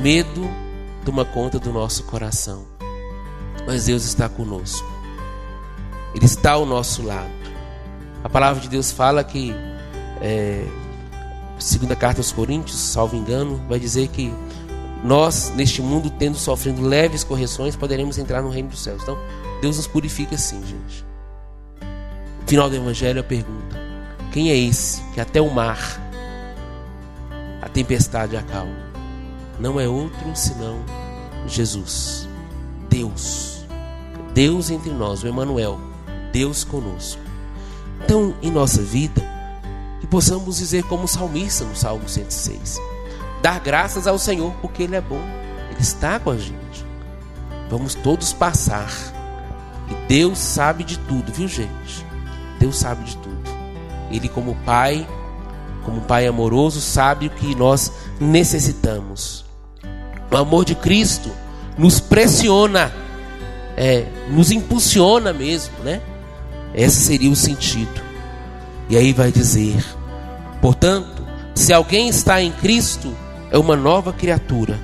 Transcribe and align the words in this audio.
medo 0.00 0.48
toma 1.04 1.24
conta 1.24 1.58
do 1.58 1.72
nosso 1.72 2.04
coração. 2.04 2.64
Mas 3.66 3.86
Deus 3.86 4.04
está 4.04 4.28
conosco. 4.28 4.88
Ele 6.14 6.24
está 6.24 6.52
ao 6.52 6.66
nosso 6.66 7.02
lado. 7.02 7.30
A 8.24 8.28
palavra 8.28 8.60
de 8.60 8.68
Deus 8.68 8.90
fala 8.90 9.22
que, 9.22 9.54
é, 10.20 10.64
segunda 11.58 11.94
carta 11.94 12.20
aos 12.20 12.32
Coríntios, 12.32 12.78
salvo 12.78 13.16
engano, 13.16 13.62
vai 13.68 13.78
dizer 13.78 14.08
que 14.08 14.32
nós, 15.04 15.50
neste 15.54 15.80
mundo, 15.80 16.10
tendo 16.10 16.36
sofrendo 16.36 16.82
leves 16.82 17.24
correções, 17.24 17.76
poderemos 17.76 18.18
entrar 18.18 18.42
no 18.42 18.50
reino 18.50 18.68
dos 18.68 18.82
céus. 18.82 19.02
Então, 19.02 19.16
Deus 19.60 19.76
nos 19.76 19.86
purifica 19.86 20.36
sim, 20.36 20.62
gente. 20.66 21.04
No 22.42 22.48
final 22.48 22.68
do 22.68 22.76
Evangelho, 22.76 23.20
a 23.20 23.24
pergunta: 23.24 23.76
quem 24.32 24.50
é 24.50 24.56
esse 24.56 25.02
que 25.14 25.20
até 25.20 25.40
o 25.40 25.50
mar, 25.50 25.78
a 27.62 27.68
tempestade 27.68 28.36
acalma? 28.36 28.89
Não 29.60 29.78
é 29.78 29.86
outro 29.86 30.34
senão 30.34 30.78
Jesus, 31.46 32.26
Deus, 32.88 33.66
Deus 34.32 34.70
entre 34.70 34.90
nós, 34.90 35.22
o 35.22 35.28
Emmanuel, 35.28 35.78
Deus 36.32 36.64
conosco. 36.64 37.20
Então, 38.02 38.34
em 38.40 38.50
nossa 38.50 38.80
vida, 38.80 39.22
que 40.00 40.06
possamos 40.06 40.56
dizer 40.56 40.84
como 40.84 41.06
salmista 41.06 41.64
no 41.64 41.76
Salmo 41.76 42.08
106, 42.08 42.80
dar 43.42 43.60
graças 43.60 44.06
ao 44.06 44.18
Senhor 44.18 44.52
porque 44.62 44.84
Ele 44.84 44.96
é 44.96 45.00
bom, 45.00 45.20
Ele 45.70 45.80
está 45.80 46.18
com 46.18 46.30
a 46.30 46.38
gente. 46.38 46.86
Vamos 47.68 47.94
todos 47.94 48.32
passar. 48.32 48.90
E 49.90 49.94
Deus 50.08 50.38
sabe 50.38 50.84
de 50.84 50.98
tudo, 51.00 51.32
viu 51.32 51.46
gente? 51.46 52.06
Deus 52.58 52.78
sabe 52.78 53.04
de 53.04 53.16
tudo. 53.18 53.42
Ele, 54.10 54.28
como 54.28 54.56
Pai, 54.64 55.06
como 55.84 56.00
Pai 56.00 56.26
amoroso, 56.26 56.80
sabe 56.80 57.26
o 57.26 57.30
que 57.30 57.54
nós 57.54 57.92
necessitamos. 58.18 59.49
O 60.30 60.36
amor 60.36 60.64
de 60.64 60.74
Cristo 60.74 61.30
nos 61.76 61.98
pressiona, 61.98 62.92
é, 63.76 64.06
nos 64.28 64.50
impulsiona 64.50 65.32
mesmo, 65.32 65.74
né? 65.82 66.00
Esse 66.74 67.00
seria 67.00 67.30
o 67.30 67.36
sentido. 67.36 68.00
E 68.88 68.96
aí 68.96 69.12
vai 69.12 69.32
dizer: 69.32 69.84
portanto, 70.60 71.26
se 71.54 71.72
alguém 71.72 72.08
está 72.08 72.40
em 72.40 72.52
Cristo, 72.52 73.14
é 73.50 73.58
uma 73.58 73.76
nova 73.76 74.12
criatura. 74.12 74.78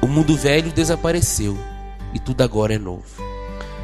O 0.00 0.06
mundo 0.06 0.36
velho 0.36 0.70
desapareceu 0.72 1.58
e 2.12 2.18
tudo 2.18 2.42
agora 2.42 2.74
é 2.74 2.78
novo. 2.78 3.04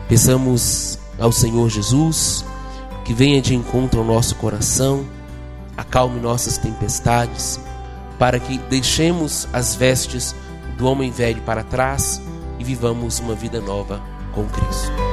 Peçamos 0.09 0.99
ao 1.19 1.33
Senhor 1.33 1.69
Jesus 1.69 2.45
que 3.05 3.15
venha 3.15 3.41
de 3.41 3.55
encontro 3.55 4.01
ao 4.01 4.07
nosso 4.07 4.35
coração, 4.37 5.07
acalme 5.77 6.21
nossas 6.21 6.59
tempestades, 6.59 7.59
para 8.19 8.39
que 8.39 8.59
deixemos 8.71 9.49
as 9.53 9.75
vestes 9.75 10.35
do 10.77 10.87
homem 10.87 11.11
velho 11.11 11.43
para 11.43 11.63
trás 11.63 12.21
e 12.59 12.65
vivamos 12.65 13.19
uma 13.21 13.35
vida 13.35 13.61
nova 13.61 14.01
com 14.33 14.47
Cristo. 14.47 15.10